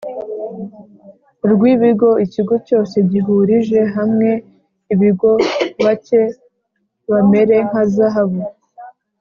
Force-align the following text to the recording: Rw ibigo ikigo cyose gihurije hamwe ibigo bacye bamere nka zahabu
Rw 1.51 1.61
ibigo 1.73 2.09
ikigo 2.25 2.55
cyose 2.67 2.95
gihurije 3.11 3.79
hamwe 3.95 4.29
ibigo 4.93 5.31
bacye 5.83 6.21
bamere 7.09 7.55
nka 7.69 7.83
zahabu 7.93 8.41